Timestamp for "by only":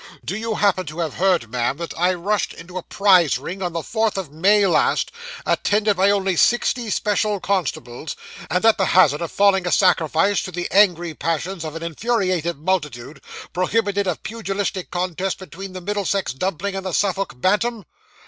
5.95-6.35